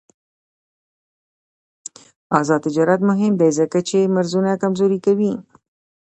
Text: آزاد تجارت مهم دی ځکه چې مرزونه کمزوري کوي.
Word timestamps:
آزاد 2.39 2.61
تجارت 2.65 3.01
مهم 3.09 3.33
دی 3.39 3.49
ځکه 3.59 3.79
چې 3.89 4.11
مرزونه 4.15 4.51
کمزوري 4.61 4.99
کوي. 5.05 5.33